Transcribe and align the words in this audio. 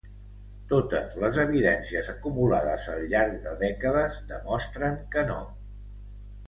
Totes 0.69 1.11
les 1.23 1.37
evidències 1.43 2.09
acumulades 2.15 2.89
al 2.95 3.07
llarg 3.13 3.37
de 3.47 3.55
dècades 3.63 4.19
demostren 4.35 5.01
que 5.17 5.29
no. 5.33 5.41